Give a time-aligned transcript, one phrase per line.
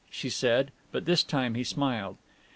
[0.09, 2.17] she said; but this time he smiled.